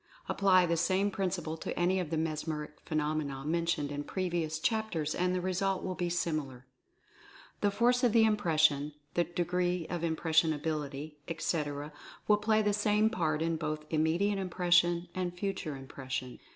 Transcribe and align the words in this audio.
Apply 0.27 0.65
the 0.65 0.77
same 0.77 1.11
principle 1.11 1.57
to 1.57 1.77
any 1.77 1.99
of 1.99 2.09
the 2.09 2.17
mesmeric 2.17 2.79
phenomena 2.85 3.45
mentioned 3.45 3.91
in 3.91 4.03
previous 4.03 4.57
chapters 4.57 5.13
and 5.13 5.35
the 5.35 5.41
result 5.41 5.83
will 5.83 5.93
be 5.93 6.09
similar. 6.09 6.65
The 7.59 7.69
force 7.69 8.03
of 8.03 8.11
the 8.11 8.23
impression, 8.25 8.93
the 9.13 9.25
degree 9.25 9.85
of 9.91 10.01
impressionability, 10.03 11.17
etc., 11.27 11.93
will 12.27 12.37
play 12.37 12.63
the 12.63 12.73
same 12.73 13.11
part 13.11 13.43
in 13.43 13.57
both 13.57 13.85
Immediate 13.91 14.39
Impression 14.39 15.07
and 15.13 15.37
Future 15.37 15.75
Impression. 15.77 16.39